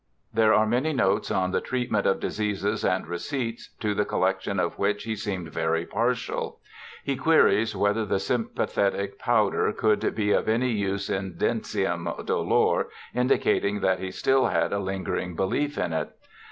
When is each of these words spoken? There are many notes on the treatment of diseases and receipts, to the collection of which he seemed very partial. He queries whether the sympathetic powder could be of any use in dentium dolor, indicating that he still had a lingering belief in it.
There 0.33 0.51
are 0.51 0.65
many 0.65 0.93
notes 0.93 1.29
on 1.29 1.51
the 1.51 1.61
treatment 1.61 2.07
of 2.07 2.19
diseases 2.19 2.83
and 2.83 3.05
receipts, 3.05 3.69
to 3.81 3.93
the 3.93 4.03
collection 4.03 4.59
of 4.59 4.79
which 4.79 5.03
he 5.03 5.15
seemed 5.15 5.53
very 5.53 5.85
partial. 5.85 6.59
He 7.03 7.15
queries 7.15 7.75
whether 7.75 8.03
the 8.03 8.17
sympathetic 8.19 9.19
powder 9.19 9.71
could 9.71 10.15
be 10.15 10.31
of 10.31 10.49
any 10.49 10.71
use 10.71 11.07
in 11.07 11.33
dentium 11.37 12.05
dolor, 12.25 12.87
indicating 13.13 13.81
that 13.81 13.99
he 13.99 14.09
still 14.09 14.47
had 14.47 14.73
a 14.73 14.79
lingering 14.79 15.35
belief 15.35 15.77
in 15.77 15.93
it. 15.93 16.09